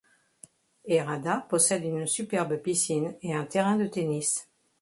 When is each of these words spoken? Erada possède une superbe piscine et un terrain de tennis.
Erada 0.85 1.45
possède 1.47 1.83
une 1.83 2.07
superbe 2.07 2.57
piscine 2.57 3.13
et 3.21 3.35
un 3.35 3.45
terrain 3.45 3.75
de 3.75 3.85
tennis. 3.85 4.49